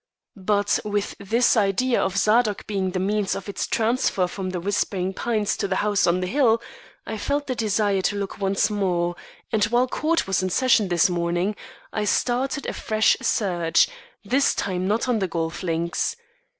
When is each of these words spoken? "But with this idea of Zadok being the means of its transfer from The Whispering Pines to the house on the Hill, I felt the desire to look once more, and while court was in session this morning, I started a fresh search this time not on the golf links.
"But 0.35 0.79
with 0.83 1.13
this 1.19 1.55
idea 1.55 2.01
of 2.01 2.17
Zadok 2.17 2.65
being 2.65 2.89
the 2.89 2.99
means 2.99 3.35
of 3.35 3.47
its 3.47 3.67
transfer 3.67 4.25
from 4.25 4.49
The 4.49 4.59
Whispering 4.59 5.13
Pines 5.13 5.55
to 5.57 5.67
the 5.67 5.75
house 5.75 6.07
on 6.07 6.21
the 6.21 6.25
Hill, 6.25 6.59
I 7.05 7.19
felt 7.19 7.45
the 7.45 7.53
desire 7.53 8.01
to 8.01 8.15
look 8.15 8.39
once 8.39 8.71
more, 8.71 9.15
and 9.51 9.63
while 9.65 9.87
court 9.87 10.25
was 10.25 10.41
in 10.41 10.49
session 10.49 10.87
this 10.87 11.07
morning, 11.07 11.55
I 11.93 12.05
started 12.05 12.65
a 12.65 12.73
fresh 12.73 13.15
search 13.21 13.87
this 14.25 14.55
time 14.55 14.87
not 14.87 15.07
on 15.07 15.19
the 15.19 15.27
golf 15.27 15.61
links. 15.61 16.15